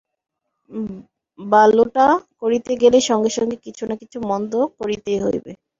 [1.39, 2.05] ভালটা
[2.41, 5.51] করিতে গেলেই সঙ্গে সঙ্গে কিছু না কিছু মন্দ করিতেই হইবে।